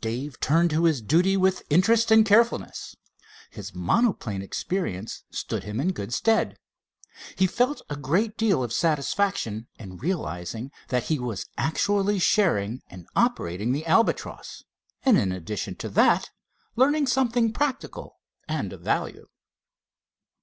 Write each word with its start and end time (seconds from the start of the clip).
Dave 0.00 0.40
turned 0.40 0.70
to 0.70 0.84
his 0.84 1.02
duty 1.02 1.36
with 1.36 1.62
interest 1.68 2.10
and 2.10 2.24
carefulness. 2.24 2.96
His 3.50 3.74
monoplane 3.74 4.40
experience 4.40 5.24
stood 5.30 5.64
him 5.64 5.78
in 5.78 5.92
good 5.92 6.10
stead. 6.14 6.56
He 7.36 7.46
felt 7.46 7.82
a 7.90 7.96
great 7.96 8.38
deal 8.38 8.62
of 8.62 8.72
satisfaction 8.72 9.68
in 9.78 9.98
realizing 9.98 10.70
that 10.88 11.08
he 11.12 11.18
was 11.18 11.44
actually 11.58 12.18
sharing 12.18 12.80
in 12.88 13.06
operating 13.14 13.72
the 13.72 13.84
Albatross, 13.84 14.64
and 15.02 15.18
in 15.18 15.30
addition 15.32 15.74
to 15.76 15.90
that 15.90 16.30
learning 16.76 17.06
something 17.06 17.52
practical 17.52 18.20
and 18.48 18.72
of 18.72 18.80
value. 18.80 19.28